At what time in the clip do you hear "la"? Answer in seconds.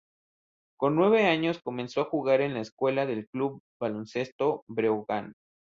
2.55-2.61